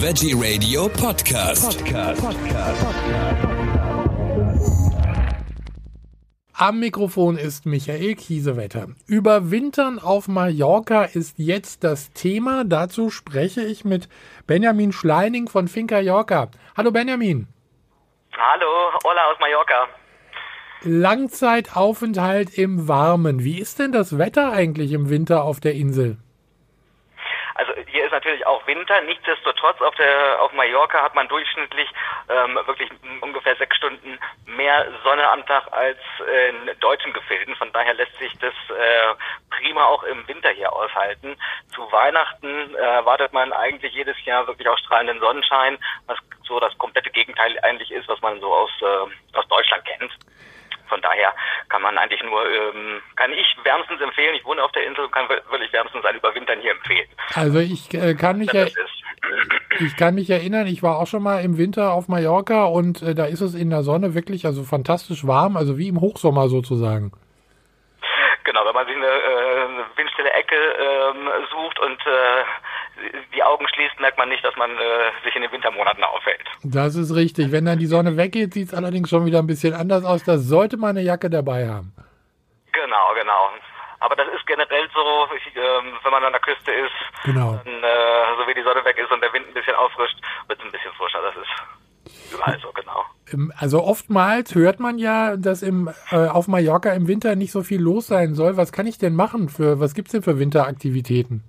Veggie 0.00 0.32
Radio 0.32 0.88
Podcast. 0.88 1.84
Podcast. 1.84 2.22
Am 6.52 6.78
Mikrofon 6.78 7.36
ist 7.36 7.66
Michael 7.66 8.14
Kiesewetter. 8.14 8.90
Überwintern 9.08 9.98
auf 9.98 10.28
Mallorca 10.28 11.02
ist 11.02 11.40
jetzt 11.40 11.82
das 11.82 12.12
Thema. 12.12 12.62
Dazu 12.64 13.10
spreche 13.10 13.62
ich 13.62 13.84
mit 13.84 14.08
Benjamin 14.46 14.92
Schleining 14.92 15.48
von 15.48 15.66
Finca 15.66 15.98
Yorca. 15.98 16.48
Hallo 16.76 16.92
Benjamin. 16.92 17.48
Hallo, 18.36 18.92
hola 19.02 19.32
aus 19.32 19.36
Mallorca. 19.40 19.88
Langzeitaufenthalt 20.82 22.56
im 22.56 22.86
Warmen. 22.86 23.42
Wie 23.42 23.58
ist 23.58 23.80
denn 23.80 23.90
das 23.90 24.16
Wetter 24.16 24.52
eigentlich 24.52 24.92
im 24.92 25.10
Winter 25.10 25.42
auf 25.42 25.58
der 25.58 25.74
Insel? 25.74 26.18
Ist 28.08 28.12
natürlich 28.12 28.46
auch 28.46 28.66
Winter. 28.66 29.02
Nichtsdestotrotz 29.02 29.82
auf 29.82 29.94
der 29.96 30.40
auf 30.40 30.50
Mallorca 30.54 31.02
hat 31.02 31.14
man 31.14 31.28
durchschnittlich 31.28 31.90
ähm, 32.30 32.58
wirklich 32.64 32.88
ungefähr 33.20 33.54
sechs 33.56 33.76
Stunden 33.76 34.18
mehr 34.46 34.86
Sonne 35.04 35.28
am 35.28 35.44
Tag 35.44 35.70
als 35.72 35.98
in 36.20 36.80
deutschen 36.80 37.12
Gefilden. 37.12 37.54
Von 37.56 37.70
daher 37.72 37.92
lässt 37.92 38.16
sich 38.18 38.32
das 38.38 38.54
äh, 38.70 39.14
prima 39.50 39.84
auch 39.84 40.04
im 40.04 40.26
Winter 40.26 40.48
hier 40.48 40.72
aushalten. 40.72 41.36
Zu 41.74 41.82
Weihnachten 41.92 42.74
äh, 42.76 42.78
erwartet 42.78 43.34
man 43.34 43.52
eigentlich 43.52 43.92
jedes 43.92 44.16
Jahr 44.24 44.46
wirklich 44.46 44.66
auch 44.70 44.78
strahlenden 44.78 45.20
Sonnenschein, 45.20 45.76
was 46.06 46.16
so 46.44 46.58
das 46.60 46.76
komplette 46.78 47.10
Gegenteil 47.10 47.58
eigentlich 47.62 47.90
ist, 47.90 48.08
was 48.08 48.22
man 48.22 48.40
so 48.40 48.54
aus 48.54 48.70
äh, 48.80 49.36
aus 49.36 49.46
Deutschland 49.48 49.84
kennt. 49.84 50.12
Von 50.88 51.00
daher 51.02 51.34
kann 51.68 51.82
man 51.82 51.96
eigentlich 51.98 52.22
nur, 52.22 52.44
ähm, 52.50 53.00
kann 53.16 53.32
ich 53.32 53.56
wärmstens 53.62 54.00
empfehlen, 54.00 54.34
ich 54.34 54.44
wohne 54.44 54.62
auf 54.62 54.72
der 54.72 54.86
Insel 54.86 55.04
und 55.04 55.12
kann 55.12 55.28
wirklich 55.28 55.72
wärmstens 55.72 56.04
ein 56.04 56.16
Überwintern 56.16 56.60
hier 56.60 56.72
empfehlen. 56.72 57.08
Also 57.34 57.58
ich 57.58 57.92
äh, 57.94 58.14
kann 58.14 58.38
mich 58.38 58.52
ja, 58.52 58.66
ich 59.80 59.96
kann 59.96 60.14
mich 60.14 60.30
erinnern, 60.30 60.66
ich 60.66 60.82
war 60.82 60.98
auch 60.98 61.06
schon 61.06 61.22
mal 61.22 61.44
im 61.44 61.58
Winter 61.58 61.92
auf 61.92 62.08
Mallorca 62.08 62.64
und 62.64 63.02
äh, 63.02 63.14
da 63.14 63.26
ist 63.26 63.40
es 63.40 63.54
in 63.54 63.70
der 63.70 63.82
Sonne 63.82 64.14
wirklich 64.14 64.46
also 64.46 64.62
fantastisch 64.64 65.26
warm, 65.26 65.56
also 65.56 65.78
wie 65.78 65.88
im 65.88 66.00
Hochsommer 66.00 66.48
sozusagen. 66.48 67.12
Genau, 68.44 68.64
wenn 68.64 68.74
man 68.74 68.86
sich 68.86 68.96
eine, 68.96 69.06
äh, 69.06 69.64
eine 69.68 69.84
windstille 69.96 70.30
Ecke 70.30 70.56
ähm, 70.56 71.28
sucht 71.50 71.78
und 71.80 72.00
äh, 72.06 72.44
die 73.34 73.42
Augen 73.42 73.66
schließt, 73.68 74.00
merkt 74.00 74.18
man 74.18 74.28
nicht, 74.28 74.44
dass 74.44 74.56
man 74.56 74.70
äh, 74.70 75.24
sich 75.24 75.34
in 75.36 75.42
den 75.42 75.52
Wintermonaten 75.52 76.02
aufhält. 76.04 76.44
Das 76.64 76.94
ist 76.94 77.14
richtig. 77.14 77.52
Wenn 77.52 77.64
dann 77.64 77.78
die 77.78 77.86
Sonne 77.86 78.16
weggeht, 78.16 78.54
sieht 78.54 78.68
es 78.68 78.74
allerdings 78.74 79.10
schon 79.10 79.26
wieder 79.26 79.38
ein 79.38 79.46
bisschen 79.46 79.74
anders 79.74 80.04
aus. 80.04 80.24
Da 80.24 80.38
sollte 80.38 80.76
man 80.76 80.90
eine 80.90 81.02
Jacke 81.02 81.30
dabei 81.30 81.68
haben. 81.68 81.92
Genau, 82.72 83.14
genau. 83.14 83.50
Aber 84.00 84.14
das 84.14 84.28
ist 84.28 84.46
generell 84.46 84.88
so, 84.94 85.28
ich, 85.36 85.56
äh, 85.56 85.60
wenn 86.02 86.12
man 86.12 86.24
an 86.24 86.32
der 86.32 86.40
Küste 86.40 86.70
ist, 86.70 86.92
genau. 87.24 87.60
dann, 87.64 87.82
äh, 87.82 88.36
so 88.38 88.46
wie 88.46 88.54
die 88.54 88.62
Sonne 88.62 88.84
weg 88.84 88.96
ist 88.98 89.10
und 89.10 89.20
der 89.20 89.32
Wind 89.32 89.48
ein 89.48 89.54
bisschen 89.54 89.74
auffrischt, 89.74 90.16
wird 90.46 90.58
es 90.58 90.64
ein 90.64 90.72
bisschen 90.72 90.92
frischer. 90.92 91.20
Das 91.22 91.34
ist 91.36 92.32
überall 92.32 92.58
so, 92.60 92.72
genau. 92.72 93.04
Also 93.58 93.82
oftmals 93.82 94.54
hört 94.54 94.80
man 94.80 94.98
ja, 94.98 95.36
dass 95.36 95.62
im, 95.62 95.90
äh, 96.10 96.28
auf 96.28 96.46
Mallorca 96.46 96.92
im 96.92 97.08
Winter 97.08 97.34
nicht 97.34 97.52
so 97.52 97.62
viel 97.62 97.80
los 97.80 98.06
sein 98.06 98.34
soll. 98.34 98.56
Was 98.56 98.72
kann 98.72 98.86
ich 98.86 98.98
denn 98.98 99.14
machen 99.14 99.48
für, 99.48 99.80
was 99.80 99.94
gibt's 99.94 100.12
denn 100.12 100.22
für 100.22 100.38
Winteraktivitäten? 100.38 101.42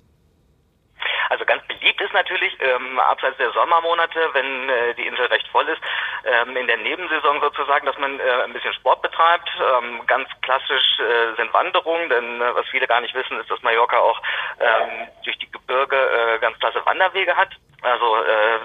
Ist 2.10 2.16
natürlich, 2.16 2.58
ähm, 2.60 3.00
abseits 3.00 3.38
der 3.38 3.52
Sommermonate, 3.52 4.30
wenn 4.34 4.68
äh, 4.68 4.96
die 4.96 5.06
Insel 5.06 5.28
recht 5.28 5.48
voll 5.50 5.70
ist, 5.70 5.80
ähm, 6.26 6.58
in 6.58 6.66
der 6.66 6.78
Nebensaison 6.78 7.40
sozusagen, 7.40 7.86
dass 7.86 8.00
man 8.00 8.20
äh, 8.20 8.24
ein 8.46 8.52
bisschen 8.52 8.74
Sport 8.74 9.04
betreibt. 9.04 9.48
Ähm, 9.62 10.02
ganz 10.08 10.28
klassisch 10.42 11.00
äh, 11.00 11.36
sind 11.36 11.54
Wanderungen, 11.54 12.10
denn 12.10 12.42
äh, 12.42 12.56
was 12.56 12.68
viele 12.70 12.88
gar 12.88 13.00
nicht 13.02 13.14
wissen, 13.14 13.40
ist, 13.40 13.52
dass 13.52 13.62
Mallorca 13.62 14.00
auch 14.00 14.20
ähm, 14.60 15.08
durch 15.24 15.38
die 15.38 15.52
Gebirge 15.52 15.96
äh, 15.96 16.40
ganz 16.40 16.58
klasse 16.58 16.84
Wanderwege 16.84 17.38
hat. 17.38 17.50
Also 17.84 18.24
äh, 18.24 18.60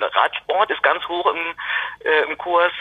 Radsport 0.00 0.70
ist 0.72 0.82
ganz 0.82 1.06
hoch 1.06 1.26
im, 1.26 1.54
äh, 2.04 2.22
im 2.24 2.36
Kurs 2.38 2.72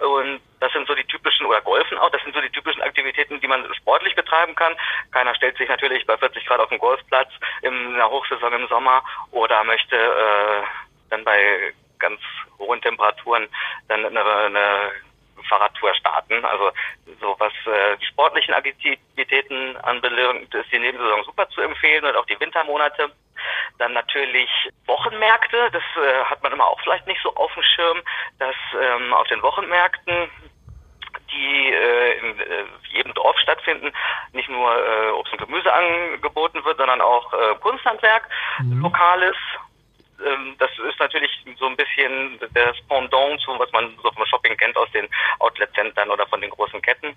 und 0.00 0.40
das 0.60 0.72
sind 0.72 0.86
so 0.86 0.94
die 0.94 1.04
typischen, 1.04 1.46
oder 1.46 1.60
Golfen 1.60 1.98
auch, 1.98 2.10
das 2.10 2.22
sind 2.22 2.34
so 2.34 2.40
die 2.40 2.50
typischen 2.50 2.82
Aktivitäten, 2.82 3.40
die 3.40 3.48
man 3.48 3.72
sportlich 3.74 4.14
betreiben 4.14 4.54
kann. 4.54 4.74
Keiner 5.12 5.34
stellt 5.34 5.56
sich 5.56 5.68
natürlich 5.68 6.06
bei 6.06 6.16
40 6.16 6.44
Grad 6.46 6.60
auf 6.60 6.68
den 6.68 6.78
Golfplatz 6.78 7.30
in 7.62 7.94
der 7.94 8.10
Hochsaison 8.10 8.52
im 8.52 8.68
Sommer 8.68 9.02
oder 9.30 9.64
möchte 9.64 9.96
äh, 9.96 10.62
dann 11.10 11.24
bei 11.24 11.72
ganz 11.98 12.20
hohen 12.58 12.80
Temperaturen 12.80 13.48
dann 13.88 14.04
eine, 14.04 14.24
eine 14.24 14.92
Fahrradtour 15.48 15.94
starten. 15.94 16.44
Also 16.44 16.70
so 17.20 17.36
was 17.38 17.52
äh, 17.66 17.96
die 18.00 18.06
sportlichen 18.06 18.54
Aktivitäten 18.54 19.76
anbelangt, 19.78 20.54
ist 20.54 20.72
die 20.72 20.78
Nebensaison 20.78 21.24
super 21.24 21.48
zu 21.50 21.60
empfehlen 21.60 22.04
und 22.04 22.16
auch 22.16 22.26
die 22.26 22.38
Wintermonate. 22.38 23.10
Dann 23.78 23.92
natürlich 23.92 24.50
Wochenmärkte, 24.86 25.70
das 25.72 25.82
äh, 26.02 26.24
hat 26.24 26.42
man 26.42 26.52
immer 26.52 26.66
auch 26.66 26.80
vielleicht 26.80 27.06
nicht 27.06 27.20
so 27.22 27.34
auf 27.36 27.52
dem 27.54 27.62
Schirm, 27.62 28.02
dass 28.38 28.56
ähm, 28.80 29.12
auf 29.14 29.26
den 29.28 29.42
Wochenmärkten 29.42 30.28
die 31.30 31.72
äh, 31.72 32.18
in 32.18 32.40
äh, 32.40 32.64
jedem 32.90 33.14
Dorf 33.14 33.38
stattfinden, 33.38 33.92
nicht 34.32 34.48
nur 34.48 34.70
äh, 34.70 35.10
Obst 35.10 35.32
und 35.32 35.46
Gemüse 35.46 35.72
angeboten 35.72 36.64
wird, 36.64 36.78
sondern 36.78 37.00
auch 37.00 37.32
äh, 37.32 37.54
Kunsthandwerk, 37.60 38.28
mhm. 38.60 38.82
Lokales. 38.82 39.36
Ähm, 40.24 40.56
das 40.58 40.70
ist 40.88 40.98
natürlich 40.98 41.30
so 41.57 41.57
ein 41.68 41.76
bisschen 41.76 42.38
das 42.54 42.76
Pendant 42.88 43.40
zu, 43.40 43.58
was 43.58 43.70
man 43.72 43.96
so 44.02 44.10
vom 44.10 44.26
Shopping 44.26 44.56
kennt 44.56 44.76
aus 44.76 44.90
den 44.92 45.08
Outlet-Centern 45.38 46.10
oder 46.10 46.26
von 46.26 46.40
den 46.40 46.50
großen 46.50 46.82
Ketten. 46.82 47.16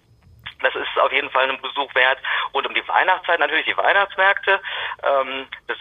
Das 0.61 0.75
ist 0.75 0.99
auf 0.99 1.11
jeden 1.11 1.29
Fall 1.29 1.49
einen 1.49 1.61
Besuch 1.61 1.93
wert. 1.95 2.19
Und 2.51 2.67
um 2.67 2.73
die 2.73 2.87
Weihnachtszeit 2.87 3.39
natürlich 3.39 3.65
die 3.65 3.77
Weihnachtsmärkte. 3.77 4.61
Ähm, 5.03 5.47
das 5.67 5.77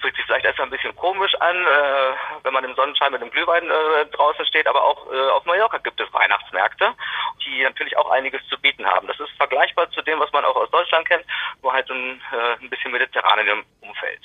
fühlt 0.00 0.16
sich 0.16 0.24
vielleicht 0.24 0.44
erstmal 0.44 0.66
ein 0.66 0.70
bisschen 0.70 0.96
komisch 0.96 1.34
an, 1.40 1.56
äh, 1.56 2.44
wenn 2.44 2.52
man 2.52 2.64
im 2.64 2.74
Sonnenschein 2.74 3.12
mit 3.12 3.20
dem 3.20 3.30
Glühwein 3.30 3.64
äh, 3.64 4.06
draußen 4.06 4.44
steht, 4.46 4.66
aber 4.66 4.82
auch 4.82 5.06
äh, 5.12 5.30
auf 5.30 5.44
Mallorca 5.44 5.78
gibt 5.78 6.00
es 6.00 6.12
Weihnachtsmärkte, 6.12 6.94
die 7.44 7.62
natürlich 7.62 7.96
auch 7.96 8.10
einiges 8.10 8.40
zu 8.48 8.58
bieten 8.60 8.86
haben. 8.86 9.06
Das 9.06 9.20
ist 9.20 9.30
vergleichbar 9.36 9.90
zu 9.90 10.02
dem, 10.02 10.18
was 10.18 10.32
man 10.32 10.44
auch 10.44 10.56
aus 10.56 10.70
Deutschland 10.70 11.06
kennt, 11.08 11.24
nur 11.62 11.72
halt 11.72 11.90
ein, 11.90 12.20
äh, 12.32 12.64
ein 12.64 12.70
bisschen 12.70 12.92
mediterran 12.92 13.40
in 13.40 13.46
dem 13.46 13.64
Umfeld. 13.80 14.20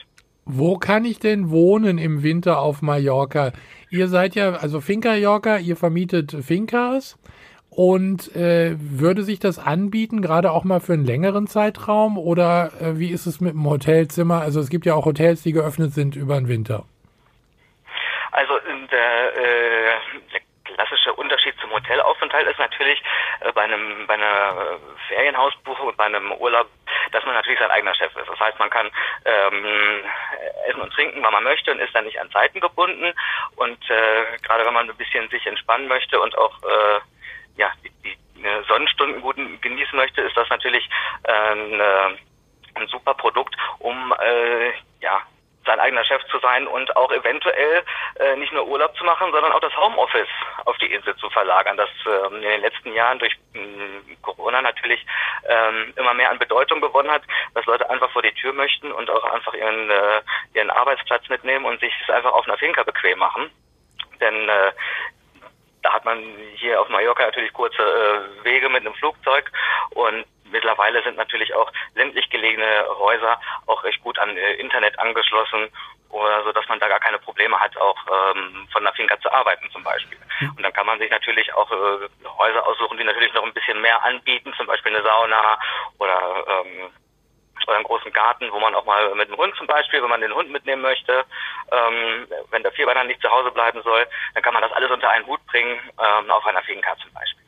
Wo 0.46 0.78
kann 0.78 1.06
ich 1.06 1.20
denn 1.20 1.50
wohnen 1.50 1.98
im 1.98 2.22
Winter 2.22 2.60
auf 2.60 2.82
Mallorca? 2.82 3.52
Ihr 3.96 4.10
seid 4.10 4.36
ja, 4.36 4.56
also 4.56 4.82
Finca 4.82 5.16
Yorca, 5.16 5.58
ihr 5.58 5.78
vermietet 5.78 6.36
Fincas. 6.42 7.18
Und 7.70 8.36
äh, 8.36 8.76
würde 8.78 9.24
sich 9.24 9.40
das 9.40 9.58
anbieten, 9.58 10.22
gerade 10.22 10.52
auch 10.52 10.66
mal 10.66 10.82
für 10.82 10.94
einen 10.94 11.06
längeren 11.06 11.48
Zeitraum? 11.48 12.18
Oder 12.18 12.72
äh, 12.82 13.00
wie 13.00 13.10
ist 13.10 13.26
es 13.26 13.40
mit 13.40 13.54
dem 13.54 13.66
Hotelzimmer? 13.66 14.42
Also 14.42 14.60
es 14.60 14.70
gibt 14.70 14.86
ja 14.86 14.96
auch 14.96 15.06
Hotels, 15.06 15.44
die 15.44 15.54
geöffnet 15.54 15.94
sind 15.94 16.18
über 16.18 16.36
den 16.36 16.50
Winter. 16.50 16.84
Also 18.32 18.54
der, 18.92 19.34
äh, 19.38 19.96
klassische 20.76 21.14
Unterschied 21.14 21.56
zum 21.60 21.72
Hotelaufenthalt 21.72 22.48
ist 22.48 22.60
natürlich 22.60 23.02
äh, 23.40 23.52
bei 23.54 23.64
einem 23.64 24.06
bei 24.08 24.16
einer 24.16 24.78
Ferienhausbuchung 25.08 25.88
und 25.88 25.98
bei 25.98 26.06
einem 26.06 26.32
Urlaub, 26.34 26.68
dass 27.12 27.26
man 27.26 27.34
natürlich 27.34 27.60
sein 27.60 27.72
eigener 27.72 27.96
Chef 27.96 28.16
ist. 28.16 28.30
Das 28.30 28.40
heißt, 28.40 28.60
man 28.60 28.70
kann 28.70 28.92
ähm, 29.26 30.04
essen 30.68 30.82
und 30.82 30.94
trinken, 30.94 31.24
wann 31.24 31.34
man 31.34 31.44
möchte 31.44 31.72
und 31.72 31.80
ist 31.80 31.96
dann 31.96 32.06
nicht 32.06 32.20
an 32.20 32.32
Zeiten 32.32 32.60
gebunden. 32.60 33.14
Und 33.56 33.90
äh, 33.90 34.38
gerade 34.44 34.66
wenn 34.66 34.74
man 34.74 34.90
ein 34.90 34.98
bisschen 34.98 35.30
sich 35.30 35.46
entspannen 35.48 35.88
möchte 35.88 36.20
und 36.20 36.38
auch 36.38 36.62
äh, 36.64 37.00
ja, 37.58 37.72
die, 37.84 37.92
die 38.04 38.44
äh, 38.44 38.64
Sonnenstunden 38.68 39.22
gut 39.22 39.38
genießen 39.62 39.96
möchte, 39.98 40.22
ist 40.22 40.36
das 40.36 40.50
natürlich 40.50 40.88
äh, 41.24 41.32
ein, 41.32 41.82
ein 42.76 42.88
super 42.88 43.14
Produkt, 43.14 43.56
um 43.80 44.14
äh, 44.20 44.72
ja 45.02 45.22
sein 45.66 45.80
eigener 45.80 46.04
Chef 46.06 46.24
zu 46.26 46.40
sein 46.40 46.68
und 46.68 46.96
auch 46.96 47.12
eventuell 47.12 47.84
äh, 48.20 48.36
nicht 48.36 48.54
nur 48.54 48.68
Urlaub 48.68 48.96
zu 48.98 49.04
machen, 49.04 49.32
sondern 49.32 49.52
auch 49.52 49.60
das 49.60 49.76
Homeoffice 49.76 50.28
auf 50.64 50.78
die 50.78 50.92
Insel 50.92 51.16
zu 51.18 51.30
verlagern, 51.30 51.78
das 51.78 51.90
äh, 52.06 52.36
in 52.36 52.42
den 52.42 52.62
letzten 52.62 52.94
Jahren 52.94 53.20
durch 53.20 53.34
äh, 53.54 54.16
Corona 54.22 54.62
natürlich 54.62 55.06
äh, 55.44 55.92
immer 56.00 56.14
mehr 56.14 56.32
an 56.32 56.40
Bedeutung 56.40 56.82
gewonnen 56.82 57.12
hat, 57.12 57.24
dass 57.54 57.66
Leute 57.66 57.90
einfach 57.90 58.12
vor 58.12 58.22
die 58.22 58.34
Tür 58.34 58.54
möchten 58.54 58.92
und 58.92 59.10
auch 59.10 59.24
einfach 59.26 59.54
ihren, 59.54 59.90
äh, 59.90 60.22
ihren 60.54 60.70
Arbeitsplatz 60.70 61.28
mitnehmen 61.30 61.66
und 61.66 61.80
sich 61.80 61.94
es 62.04 62.10
einfach 62.10 62.32
auf 62.32 62.48
einer 62.48 62.58
Finca 62.58 62.84
bequem 62.84 63.20
machen. 63.20 63.50
Denn 64.22 64.50
äh, 64.50 64.72
da 65.82 65.94
hat 65.94 66.06
man 66.06 66.24
hier 66.56 66.82
auf 66.82 66.90
Mallorca 66.90 67.26
natürlich 67.26 67.54
kurze 67.54 67.82
äh, 67.82 68.44
Wege 68.44 68.70
mit 68.70 68.82
einem 68.82 68.96
Flugzeug 68.96 69.52
und 69.92 70.26
mittlerweile 70.46 71.04
sind 71.04 71.18
natürlich 71.18 71.54
auch 71.54 71.72
ländlich 71.96 72.30
gelegene 72.30 72.86
Häuser 72.98 73.40
auch 73.66 73.84
recht 73.84 74.02
gut 74.02 74.18
an 74.20 74.36
Internet 74.38 74.98
angeschlossen 75.00 75.70
oder 76.22 76.44
so, 76.44 76.52
dass 76.52 76.68
man 76.68 76.80
da 76.80 76.88
gar 76.88 77.00
keine 77.00 77.20
Probleme 77.20 77.60
hat, 77.60 77.76
auch 77.78 77.98
ähm, 78.08 78.68
von 78.72 78.84
der 78.84 78.94
Finca 78.94 79.20
zu 79.20 79.32
arbeiten 79.32 79.70
zum 79.72 79.84
Beispiel. 79.84 80.18
Und 80.42 80.64
dann 80.64 80.74
kann 80.74 80.86
man 80.86 81.00
sich 81.00 81.10
natürlich 81.10 81.54
auch 81.54 81.72
äh, 81.72 82.08
Häuser 82.38 82.66
aussuchen, 82.66 82.98
die 82.98 83.04
natürlich 83.04 83.34
noch 83.34 83.44
ein 83.44 83.54
bisschen 83.54 83.82
mehr 83.82 84.04
anbieten, 84.04 84.54
zum 84.58 84.68
Beispiel 84.68 84.96
eine 84.96 85.04
Sauna 85.04 85.60
oder 86.00 86.46
ähm, 86.48 86.92
oder 87.68 87.78
einen 87.78 87.86
großen 87.86 88.14
Garten, 88.14 88.46
wo 88.52 88.60
man 88.60 88.76
auch 88.76 88.86
mal 88.86 89.16
mit 89.16 89.30
dem 89.30 89.38
Hund 89.38 89.54
zum 89.58 89.66
Beispiel, 89.66 90.02
wenn 90.02 90.10
man 90.10 90.22
den 90.22 90.34
Hund 90.34 90.52
mitnehmen 90.52 90.82
möchte, 90.82 91.26
ähm, 91.72 92.28
wenn 92.52 92.64
der 92.64 92.72
Vierbeiner 92.72 93.04
nicht 93.04 93.22
zu 93.22 93.30
Hause 93.30 93.52
bleiben 93.52 93.82
soll, 93.84 94.06
dann 94.34 94.44
kann 94.44 94.54
man 94.54 94.62
das 94.62 94.72
alles 94.74 94.92
unter 94.92 95.10
einen 95.10 95.26
Hut 95.26 95.44
bringen, 95.48 95.80
ähm, 95.98 96.30
auf 96.30 96.46
einer 96.46 96.62
Finca 96.62 96.96
zum 97.02 97.12
Beispiel. 97.14 97.44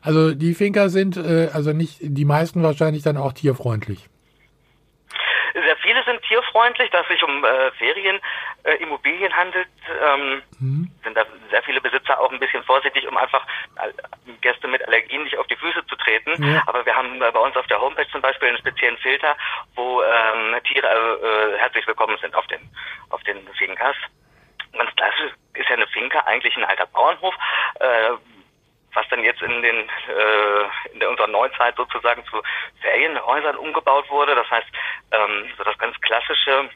Also 0.00 0.34
die 0.34 0.54
Finca 0.54 0.88
sind, 0.88 1.16
äh, 1.16 1.48
also 1.52 1.72
nicht 1.72 1.98
die 2.00 2.24
meisten 2.24 2.62
wahrscheinlich 2.62 3.02
dann 3.02 3.16
auch 3.16 3.32
tierfreundlich. 3.32 4.08
Viele 5.88 6.04
sind 6.04 6.22
tierfreundlich, 6.24 6.90
dass 6.90 7.00
es 7.04 7.08
sich 7.08 7.22
um 7.22 7.42
äh, 7.42 7.70
Ferienimmobilien 7.78 9.32
äh, 9.32 9.34
handelt. 9.34 9.68
Ähm, 10.04 10.42
mhm. 10.60 10.90
Sind 11.02 11.16
da 11.16 11.24
sehr 11.50 11.62
viele 11.62 11.80
Besitzer 11.80 12.20
auch 12.20 12.30
ein 12.30 12.38
bisschen 12.38 12.62
vorsichtig, 12.64 13.08
um 13.08 13.16
einfach 13.16 13.42
äh, 13.76 13.90
Gäste 14.42 14.68
mit 14.68 14.86
Allergien 14.86 15.24
nicht 15.24 15.38
auf 15.38 15.46
die 15.46 15.56
Füße 15.56 15.86
zu 15.86 15.96
treten. 15.96 16.44
Ja. 16.44 16.62
Aber 16.66 16.84
wir 16.84 16.94
haben 16.94 17.22
äh, 17.22 17.30
bei 17.32 17.40
uns 17.40 17.56
auf 17.56 17.66
der 17.68 17.80
Homepage 17.80 18.06
zum 18.12 18.20
Beispiel 18.20 18.48
einen 18.48 18.58
speziellen 18.58 18.98
Filter, 18.98 19.34
wo 19.76 20.02
ähm, 20.02 20.56
Tiere 20.64 20.86
äh, 20.86 21.58
herzlich 21.58 21.86
willkommen 21.86 22.18
sind 22.20 22.34
auf 22.34 22.46
den 22.48 22.60
auf 23.08 23.22
den 23.22 23.48
Finkas. 23.54 23.96
Ganz 24.76 24.94
klassisch 24.94 25.32
ist 25.54 25.70
ja 25.70 25.76
eine 25.76 25.86
Finca 25.86 26.18
eigentlich 26.26 26.54
ein 26.54 26.64
alter 26.64 26.86
Bauernhof. 26.88 27.34
Was 28.98 29.08
dann 29.10 29.22
jetzt 29.22 29.40
in 29.42 29.62
den 29.62 29.76
äh, 29.76 30.92
in 30.92 31.06
unserer 31.06 31.28
Neuzeit 31.28 31.76
sozusagen 31.76 32.24
zu 32.24 32.42
Ferienhäusern 32.80 33.54
umgebaut 33.54 34.10
wurde. 34.10 34.34
Das 34.34 34.50
heißt, 34.50 34.66
ähm, 35.12 35.44
so 35.56 35.62
das 35.62 35.78
ganz 35.78 35.94
klassische 36.00 36.68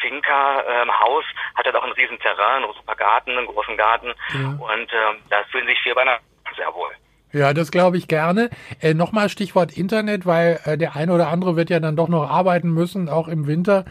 Finca-Haus 0.00 1.24
ähm, 1.24 1.56
hat 1.56 1.66
halt 1.66 1.74
auch 1.74 1.82
einen 1.82 1.94
riesen 1.94 2.16
Terrain, 2.20 2.62
einen 2.62 2.72
super 2.74 2.94
Garten, 2.94 3.32
einen 3.36 3.48
großen 3.48 3.76
Garten 3.76 4.14
ja. 4.34 4.50
und 4.50 4.88
ähm, 4.92 5.16
da 5.30 5.42
fühlen 5.50 5.66
sich 5.66 5.80
Vierbeiner 5.82 6.18
sehr 6.56 6.72
wohl. 6.72 6.90
Ja, 7.32 7.52
das 7.52 7.72
glaube 7.72 7.96
ich 7.96 8.06
gerne. 8.06 8.50
Äh, 8.80 8.94
Nochmal 8.94 9.28
Stichwort 9.28 9.76
Internet, 9.76 10.26
weil 10.26 10.60
äh, 10.64 10.78
der 10.78 10.94
eine 10.94 11.12
oder 11.12 11.26
andere 11.26 11.56
wird 11.56 11.70
ja 11.70 11.80
dann 11.80 11.96
doch 11.96 12.08
noch 12.08 12.30
arbeiten 12.30 12.70
müssen, 12.70 13.08
auch 13.08 13.26
im 13.26 13.48
Winter. 13.48 13.84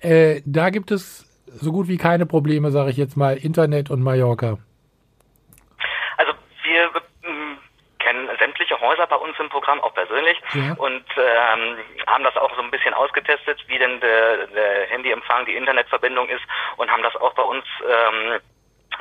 Äh, 0.00 0.42
da 0.44 0.68
gibt 0.68 0.90
es 0.90 1.26
so 1.46 1.72
gut 1.72 1.88
wie 1.88 1.96
keine 1.96 2.26
Probleme, 2.26 2.70
sage 2.70 2.90
ich 2.90 2.98
jetzt 2.98 3.16
mal, 3.16 3.38
Internet 3.38 3.90
und 3.90 4.02
Mallorca. 4.02 4.58
Häuser 9.04 9.06
bei 9.06 9.16
uns 9.16 9.38
im 9.38 9.48
Programm, 9.48 9.80
auch 9.80 9.94
persönlich, 9.94 10.40
ja. 10.54 10.74
und 10.76 11.04
ähm, 11.16 11.76
haben 12.06 12.24
das 12.24 12.36
auch 12.36 12.54
so 12.56 12.62
ein 12.62 12.70
bisschen 12.70 12.94
ausgetestet, 12.94 13.62
wie 13.68 13.78
denn 13.78 14.00
der, 14.00 14.46
der 14.48 14.86
Handyempfang, 14.86 15.46
die 15.46 15.56
Internetverbindung 15.56 16.28
ist 16.28 16.42
und 16.76 16.90
haben 16.90 17.02
das 17.02 17.14
auch 17.16 17.34
bei 17.34 17.42
uns 17.42 17.64
ähm, 17.82 18.40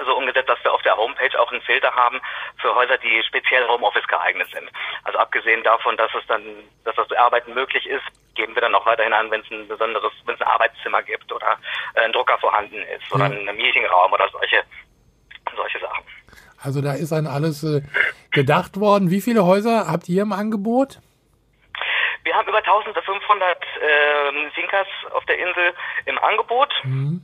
so 0.05 0.17
umgesetzt, 0.17 0.49
dass 0.49 0.63
wir 0.63 0.73
auf 0.73 0.81
der 0.81 0.97
Homepage 0.97 1.39
auch 1.39 1.51
einen 1.51 1.61
Filter 1.61 1.93
haben 1.93 2.19
für 2.57 2.73
Häuser, 2.73 2.97
die 2.97 3.21
speziell 3.27 3.67
Homeoffice 3.67 4.07
geeignet 4.07 4.47
sind. 4.51 4.69
Also 5.03 5.19
abgesehen 5.19 5.63
davon, 5.63 5.95
dass 5.97 6.09
es 6.15 6.25
dann, 6.27 6.41
dass 6.83 6.95
das 6.95 7.11
Arbeiten 7.11 7.53
möglich 7.53 7.85
ist, 7.85 8.03
geben 8.33 8.55
wir 8.55 8.61
dann 8.61 8.73
auch 8.73 8.85
weiterhin 8.87 9.13
an, 9.13 9.29
wenn 9.29 9.41
es 9.41 9.51
ein 9.51 9.67
besonderes, 9.67 10.11
wenn 10.25 10.33
es 10.33 10.41
ein 10.41 10.47
Arbeitszimmer 10.47 11.03
gibt 11.03 11.31
oder 11.31 11.57
ein 11.93 12.11
Drucker 12.11 12.39
vorhanden 12.39 12.81
ist 12.83 13.11
oder 13.11 13.27
ja. 13.27 13.51
ein 13.51 13.55
Meetingraum 13.55 14.11
oder 14.11 14.27
solche 14.29 14.63
solche 15.55 15.79
Sachen. 15.79 16.03
Also 16.63 16.81
da 16.81 16.93
ist 16.93 17.11
an 17.11 17.27
alles 17.27 17.63
äh, 17.63 17.81
gedacht 18.33 18.79
worden. 18.79 19.09
Wie 19.09 19.21
viele 19.21 19.45
Häuser 19.45 19.87
habt 19.87 20.09
ihr 20.09 20.23
im 20.23 20.33
Angebot? 20.33 20.99
Wir 22.23 22.35
haben 22.35 22.47
über 22.47 22.59
1500 22.59 23.57
äh, 23.57 24.51
Finkers 24.51 24.87
auf 25.11 25.25
der 25.25 25.37
Insel 25.39 25.73
im 26.05 26.17
Angebot. 26.19 26.73
Mhm. 26.83 27.23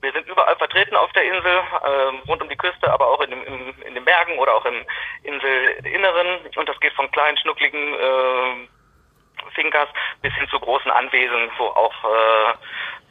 Wir 0.00 0.12
sind 0.12 0.28
überall 0.28 0.54
vertreten 0.56 0.94
auf 0.94 1.12
der 1.12 1.24
Insel, 1.24 1.58
äh, 1.82 2.28
rund 2.28 2.42
um 2.42 2.48
die 2.48 2.56
Küste, 2.56 2.92
aber 2.92 3.08
auch 3.08 3.20
in, 3.20 3.30
dem, 3.30 3.42
im, 3.44 3.74
in 3.82 3.94
den 3.94 4.04
Bergen 4.04 4.38
oder 4.38 4.54
auch 4.54 4.64
im 4.64 4.84
Inselinneren. 5.24 6.40
Und 6.56 6.68
das 6.68 6.78
geht 6.80 6.92
von 6.92 7.10
kleinen, 7.10 7.36
schnuckligen 7.38 7.94
äh, 7.94 8.68
Finkers 9.54 9.88
bis 10.22 10.32
hin 10.34 10.46
zu 10.50 10.60
großen 10.60 10.90
Anwesen, 10.90 11.50
wo 11.58 11.64
auch 11.64 11.94
äh, 12.04 12.54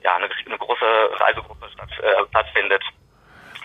ja, 0.04 0.16
eine, 0.16 0.30
eine 0.46 0.58
große 0.58 0.86
Reisegruppe 1.20 1.68
statt, 1.74 1.90
äh, 2.02 2.24
Platz 2.32 2.48
findet. 2.54 2.84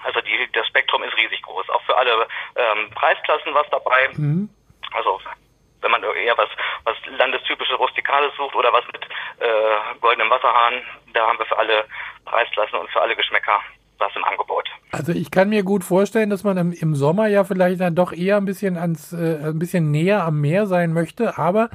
Also 0.04 0.20
die, 0.20 0.48
das 0.52 0.66
Spektrum 0.66 1.02
ist 1.02 1.16
riesig 1.16 1.42
groß. 1.42 1.68
Auch 1.70 1.82
für 1.82 1.96
alle 1.96 2.26
ähm, 2.56 2.90
Preisklassen 2.94 3.54
was 3.54 3.68
dabei. 3.70 4.08
Mhm. 4.14 4.48
Also 4.92 5.20
wenn 5.80 5.90
man 5.90 6.02
eher 6.02 6.36
was, 6.38 6.48
was 6.84 6.96
landestypische 7.18 7.74
Rustikales 7.74 8.32
sucht 8.36 8.54
oder 8.54 8.72
was 8.72 8.84
mit 8.92 9.02
äh, 9.40 9.98
goldenem 10.00 10.30
Wasserhahn, 10.30 10.74
da 11.12 11.26
haben 11.26 11.38
wir 11.38 11.46
für 11.46 11.58
alle 11.58 11.84
Preisklassen 12.24 12.78
und 12.78 12.88
für 12.90 13.00
alle 13.00 13.16
Geschmäcker 13.16 13.60
was 13.98 14.14
im 14.16 14.24
Angebot. 14.24 14.68
Also 14.90 15.12
ich 15.12 15.30
kann 15.30 15.48
mir 15.48 15.62
gut 15.62 15.84
vorstellen, 15.84 16.30
dass 16.30 16.44
man 16.44 16.56
im, 16.56 16.72
im 16.72 16.94
Sommer 16.94 17.28
ja 17.28 17.44
vielleicht 17.44 17.80
dann 17.80 17.94
doch 17.94 18.12
eher 18.12 18.36
ein 18.36 18.44
bisschen 18.44 18.76
ans, 18.76 19.12
äh, 19.12 19.38
ein 19.44 19.58
bisschen 19.58 19.90
näher 19.90 20.24
am 20.24 20.40
Meer 20.40 20.66
sein 20.66 20.92
möchte, 20.92 21.38
aber 21.38 21.70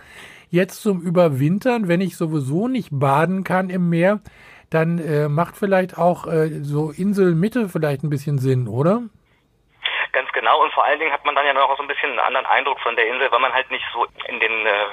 jetzt 0.50 0.81
zum 0.81 1.01
Überwintern, 1.01 1.88
wenn 1.88 2.01
ich 2.01 2.18
sowieso 2.18 2.68
nicht 2.68 2.89
baden 2.91 3.44
kann 3.44 3.69
im 3.69 3.89
Meer, 3.89 4.19
dann 4.69 5.00
äh, 5.00 5.30
macht 5.30 5.56
vielleicht 5.56 5.98
auch 5.98 6.28
äh, 6.28 6.50
so 6.64 6.92
Inselmitte 6.92 7.69
vielleicht 7.69 8.04
ein 8.04 8.10
bisschen 8.10 8.38
Sinn, 8.38 8.68
oder? 8.68 9.02
Ganz 10.12 10.31
genau 10.31 10.64
und 10.64 10.74
vor 10.74 10.84
allen 10.84 11.00
Dingen 11.00 11.12
hat 11.12 11.25
man 11.25 11.36
dann 11.36 11.46
ja 11.46 11.54
noch 11.54 11.75
so 11.78 11.84
ein 11.84 11.88
bisschen 11.88 12.12
einen 12.12 12.19
anderen 12.19 12.46
Eindruck 12.46 12.80
von 12.81 12.96
der 12.96 13.08
Insel, 13.08 13.31
weil 13.31 13.40
man 13.40 13.54
halt 13.54 13.69
nicht 13.72 13.86
so 13.94 14.06
in 14.28 14.40
den 14.40 14.66
äh, 14.66 14.86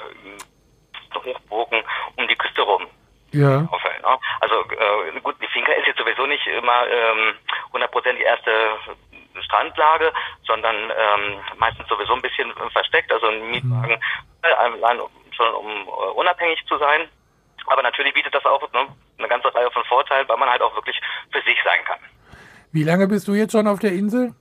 Hochburgen 1.15 1.83
um 2.17 2.29
die 2.29 2.37
Küste 2.37 2.63
rum 2.63 2.87
ja. 3.33 3.67
auffällt. 3.71 4.03
Ne? 4.03 4.19
Also 4.41 4.57
äh, 4.61 5.21
gut, 5.21 5.37
die 5.43 5.49
Finca 5.49 5.73
ist 5.73 5.87
jetzt 5.87 5.99
sowieso 5.99 6.27
nicht 6.27 6.47
immer 6.47 6.87
ähm, 6.89 7.35
100% 7.73 8.13
die 8.13 8.23
erste 8.23 8.51
Strandlage, 9.41 10.13
sondern 10.47 10.77
ähm, 10.77 11.39
meistens 11.57 11.89
sowieso 11.89 12.15
ein 12.15 12.23
bisschen 12.23 12.53
versteckt, 12.73 13.13
also 13.13 13.27
ein 13.27 13.51
Mietwagen 13.51 13.97
mhm. 13.97 14.41
allein 14.43 15.01
schon 15.33 15.55
um 15.55 15.89
uh, 15.89 16.13
unabhängig 16.15 16.65
zu 16.67 16.79
sein. 16.79 17.09
Aber 17.67 17.83
natürlich 17.83 18.15
bietet 18.15 18.35
das 18.35 18.45
auch 18.45 18.61
ne, 18.73 18.87
eine 19.25 19.29
ganze 19.29 19.55
Reihe 19.55 19.71
von 19.71 19.85
Vorteilen, 19.85 20.29
weil 20.29 20.37
man 20.37 20.49
halt 20.49 20.63
auch 20.63 20.75
wirklich 20.75 21.01
für 21.33 21.43
sich 21.43 21.59
sein 21.65 21.85
kann. 21.85 21.99
Wie 22.73 22.85
lange 22.85 23.07
bist 23.09 23.29
du 23.29 23.35
jetzt 23.35 23.53
schon 23.53 23.67
auf 23.67 23.79
der 23.79 23.93
Insel? 23.93 24.35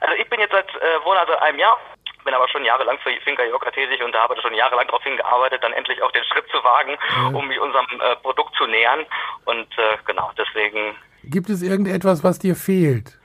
Also 0.00 0.14
ich 0.14 0.28
bin 0.30 0.40
jetzt 0.40 0.52
seit 0.52 0.68
äh, 0.76 0.98
also 1.04 1.38
einem 1.38 1.58
Jahr, 1.58 1.76
bin 2.24 2.34
aber 2.34 2.48
schon 2.48 2.64
jahrelang 2.64 2.98
für 2.98 3.10
Finca 3.24 3.42
Yoga 3.44 3.70
tätig 3.70 4.02
und 4.04 4.12
da 4.12 4.22
habe 4.22 4.34
ich 4.34 4.42
schon 4.42 4.54
jahrelang 4.54 4.86
darauf 4.86 5.02
hingearbeitet, 5.02 5.64
dann 5.64 5.72
endlich 5.72 6.02
auch 6.02 6.12
den 6.12 6.24
Schritt 6.24 6.46
zu 6.50 6.62
wagen, 6.62 6.96
ja. 7.16 7.38
um 7.38 7.48
mich 7.48 7.58
unserem 7.58 7.86
äh, 8.00 8.16
Produkt 8.16 8.54
zu 8.56 8.66
nähern. 8.66 9.06
Und 9.46 9.66
äh, 9.78 9.96
genau, 10.04 10.30
deswegen. 10.36 10.94
Gibt 11.24 11.48
es 11.48 11.62
irgendetwas, 11.62 12.22
was 12.22 12.38
dir 12.38 12.54
fehlt? 12.54 13.18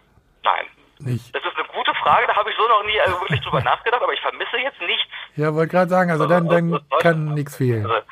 Nein. 0.44 0.66
Nicht. 1.00 1.36
Das 1.36 1.44
ist 1.44 1.58
eine 1.58 1.68
gute 1.68 1.94
Frage, 1.96 2.28
da 2.28 2.36
habe 2.36 2.50
ich 2.50 2.56
so 2.56 2.66
noch 2.66 2.84
nie 2.86 3.00
also 3.02 3.20
wirklich 3.20 3.42
drüber 3.42 3.62
nachgedacht, 3.72 4.02
aber 4.02 4.14
ich 4.14 4.22
vermisse 4.22 4.58
jetzt 4.58 4.80
nichts. 4.80 5.12
Ja, 5.36 5.54
wollte 5.54 5.72
gerade 5.72 5.90
sagen, 5.90 6.12
also 6.12 6.26
dann, 6.26 6.48
dann 6.48 6.80
kann 7.00 7.34
nichts 7.34 7.58
fehlen. 7.58 7.86
Also, 7.86 8.06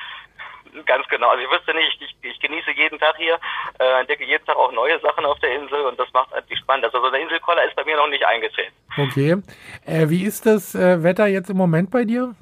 Ganz 0.85 1.07
genau. 1.07 1.29
Also 1.29 1.43
ich 1.43 1.51
wüsste 1.51 1.73
nicht, 1.73 2.01
ich, 2.01 2.15
ich 2.21 2.39
genieße 2.39 2.71
jeden 2.71 2.99
Tag 2.99 3.15
hier, 3.17 3.39
äh, 3.79 3.99
entdecke 3.99 4.23
jeden 4.25 4.45
Tag 4.45 4.55
auch 4.55 4.71
neue 4.71 4.99
Sachen 4.99 5.25
auf 5.25 5.39
der 5.39 5.55
Insel 5.55 5.81
und 5.81 5.99
das 5.99 6.11
macht 6.13 6.33
eigentlich 6.33 6.59
spannend. 6.59 6.85
Also 6.85 6.99
so 6.99 7.07
eine 7.07 7.19
Inselkoller 7.19 7.65
ist 7.65 7.75
bei 7.75 7.83
mir 7.83 7.97
noch 7.97 8.07
nicht 8.07 8.25
eingetreten. 8.25 8.73
Okay. 8.97 9.37
Äh, 9.85 10.09
wie 10.09 10.23
ist 10.23 10.45
das 10.45 10.75
äh, 10.75 11.03
Wetter 11.03 11.27
jetzt 11.27 11.49
im 11.49 11.57
Moment 11.57 11.91
bei 11.91 12.03
dir? 12.05 12.35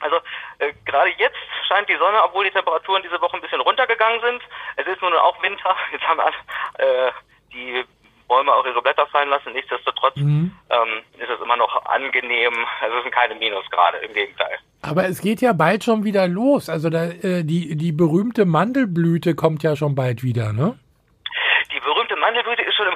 Also 0.00 0.16
äh, 0.58 0.72
gerade 0.84 1.10
jetzt 1.18 1.36
scheint 1.66 1.88
die 1.88 1.96
Sonne, 1.96 2.22
obwohl 2.22 2.44
die 2.44 2.50
Temperaturen 2.50 3.02
diese 3.02 3.20
Woche 3.20 3.36
ein 3.36 3.40
bisschen 3.42 3.60
runtergegangen 3.60 4.20
sind. 4.20 4.42
Es 4.76 4.86
ist 4.86 5.00
nun 5.00 5.12
auch 5.14 5.42
Winter. 5.42 5.74
Jetzt 5.92 6.06
haben 6.06 6.18
wir 6.18 7.06
äh, 7.08 7.12
die 7.52 7.84
Bäume 8.28 8.52
auch 8.52 8.66
ihre 8.66 8.82
Blätter 8.82 9.06
fallen 9.08 9.30
lassen. 9.30 9.52
Nichtsdestotrotz 9.52 10.16
mhm. 10.16 10.52
ähm, 10.70 11.02
ist 11.18 11.30
es 11.30 11.40
immer 11.42 11.56
noch 11.56 11.84
angenehm. 11.86 12.52
Also 12.80 12.96
es 12.96 13.02
sind 13.02 13.14
keine 13.14 13.34
Minusgrade, 13.34 13.98
im 13.98 14.12
Gegenteil. 14.12 14.58
Aber 14.82 15.06
es 15.06 15.20
geht 15.20 15.40
ja 15.40 15.52
bald 15.52 15.84
schon 15.84 16.04
wieder 16.04 16.28
los. 16.28 16.68
Also 16.68 16.90
da, 16.90 17.04
äh, 17.04 17.44
die, 17.44 17.76
die 17.76 17.92
berühmte 17.92 18.44
Mandelblüte 18.44 19.34
kommt 19.34 19.62
ja 19.62 19.76
schon 19.76 19.94
bald 19.94 20.22
wieder, 20.22 20.52
ne? 20.52 20.78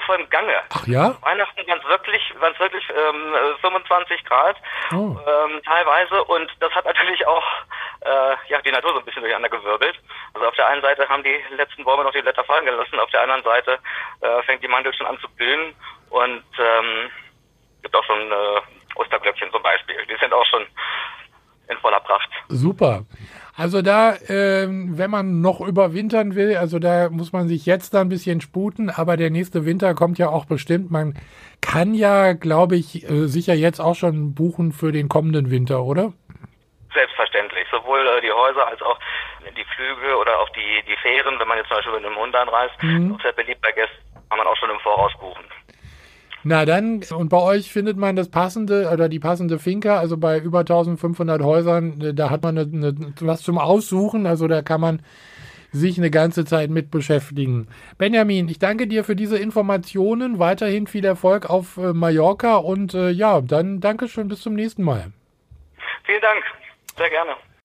Schon 0.09 0.21
im 0.21 0.31
Gange. 0.31 0.55
Ach 0.71 0.87
ja? 0.87 1.15
Weihnachten 1.21 1.67
waren 1.67 1.81
es 1.81 1.89
wirklich, 1.89 2.23
waren's 2.41 2.59
wirklich 2.59 2.83
ähm, 2.89 3.57
25 3.61 4.25
Grad 4.25 4.57
oh. 4.93 5.17
ähm, 5.21 5.61
teilweise 5.67 6.25
und 6.25 6.51
das 6.61 6.73
hat 6.73 6.87
natürlich 6.87 7.27
auch 7.27 7.45
äh, 8.01 8.35
ja, 8.49 8.63
die 8.63 8.73
Natur 8.73 8.93
so 8.93 9.01
ein 9.01 9.05
bisschen 9.05 9.21
durcheinander 9.21 9.51
gewirbelt. 9.51 10.01
Also 10.33 10.49
auf 10.49 10.55
der 10.55 10.67
einen 10.69 10.81
Seite 10.81 11.07
haben 11.11 11.23
die 11.23 11.37
letzten 11.55 11.85
Bäume 11.85 12.05
noch 12.05 12.13
die 12.13 12.23
Blätter 12.23 12.43
fallen 12.45 12.65
gelassen, 12.65 12.99
auf 12.99 13.11
der 13.11 13.21
anderen 13.21 13.43
Seite 13.43 13.79
äh, 14.23 14.43
fängt 14.45 14.63
die 14.63 14.69
Mandel 14.69 14.95
schon 14.95 15.07
an 15.07 15.19
zu 15.21 15.29
blühen 15.29 15.75
und 16.09 16.45
ähm, 16.59 17.11
gibt 17.83 17.95
auch 17.95 18.05
schon 18.05 18.33
äh, 18.33 18.61
Osterglöckchen 18.95 19.53
zum 19.53 19.63
Beispiel. 19.63 19.97
Die 20.07 20.17
sind 20.19 20.33
auch 20.33 20.47
schon 20.47 20.67
in 21.69 21.77
voller 21.79 22.01
Pracht. 22.01 22.31
Super. 22.49 23.05
Also 23.59 23.83
da, 23.83 24.15
ähm, 24.29 24.97
wenn 24.99 25.11
man 25.11 25.41
noch 25.41 25.61
überwintern 25.61 26.37
will, 26.37 26.57
also 26.57 26.79
da 26.79 27.11
muss 27.11 27.33
man 27.33 27.49
sich 27.49 27.67
jetzt 27.67 27.93
da 27.93 28.01
ein 28.01 28.09
bisschen 28.09 28.41
sputen, 28.41 28.89
aber 28.89 29.17
der 29.17 29.31
nächste 29.31 29.67
Winter 29.67 29.95
kommt 29.95 30.17
ja 30.17 30.29
auch 30.29 30.45
bestimmt. 30.45 30.93
Man 30.93 31.15
kann 31.61 31.93
ja, 31.93 32.35
glaube 32.35 32.77
ich, 32.77 33.11
äh, 33.11 33.27
sicher 33.27 33.55
jetzt 33.55 33.81
auch 33.81 33.97
schon 33.97 34.33
buchen 34.33 34.71
für 34.71 34.93
den 34.93 35.09
kommenden 35.09 35.51
Winter, 35.51 35.83
oder? 35.83 36.13
Selbstverständlich. 36.95 37.67
Sowohl 37.73 37.99
äh, 38.07 38.21
die 38.21 38.31
Häuser 38.31 38.65
als 38.65 38.81
auch 38.81 38.97
die 39.57 39.65
Flüge 39.75 40.17
oder 40.17 40.39
auch 40.39 40.51
die, 40.51 40.85
die 40.87 40.97
Fähren, 41.03 41.37
wenn 41.41 41.49
man 41.49 41.59
jetzt 41.59 41.67
zum 41.67 41.79
Beispiel 41.79 41.95
mit 41.95 42.07
einem 42.07 42.17
Hund 42.17 42.37
anreist, 42.37 42.81
mhm. 42.81 43.17
auch 43.17 43.23
sehr 43.23 43.33
beliebt 43.33 43.61
bei 43.61 43.73
Gästen, 43.73 43.99
kann 44.29 44.39
man 44.39 44.47
auch 44.47 44.57
schon 44.57 44.71
im 44.71 44.79
Voraus 44.79 45.13
buchen. 45.19 45.43
Na 46.49 46.65
dann, 46.65 47.03
und 47.15 47.29
bei 47.29 47.43
euch 47.43 47.71
findet 47.71 47.99
man 47.99 48.17
das 48.17 48.31
passende 48.31 48.89
oder 48.91 49.11
die 49.11 49.19
passende 49.19 49.59
Finca, 49.59 49.99
also 49.99 50.17
bei 50.17 50.39
über 50.39 50.61
1500 50.61 51.43
Häusern, 51.43 52.01
äh, 52.01 52.15
da 52.15 52.31
hat 52.31 52.43
man 52.43 52.57
eine, 52.57 52.67
eine, 52.73 53.13
was 53.21 53.43
zum 53.43 53.59
Aussuchen, 53.59 54.27
also 54.27 54.49
da 54.49 54.63
kann 54.63 54.81
man 54.81 55.03
sich 55.73 55.99
eine 55.99 56.11
ganze 56.11 56.47
Zeit 56.47 56.71
mit 56.71 56.91
beschäftigen. 56.91 57.69
Benjamin, 57.99 58.49
ich 58.49 58.59
danke 58.59 58.87
dir 58.87 59.05
für 59.05 59.15
diese 59.15 59.37
Informationen, 59.37 60.39
weiterhin 60.39 60.87
viel 60.87 61.05
Erfolg 61.05 61.51
auf 61.51 61.77
äh, 61.77 61.93
Mallorca 61.93 62.57
und 62.57 62.95
äh, 62.95 63.11
ja, 63.11 63.43
dann 63.43 63.81
danke 63.81 64.09
schön, 64.09 64.29
bis 64.29 64.41
zum 64.41 64.55
nächsten 64.55 64.83
Mal. 64.83 65.13
Vielen 66.07 66.23
Dank, 66.23 66.43
sehr 66.97 67.11
gerne. 67.11 67.37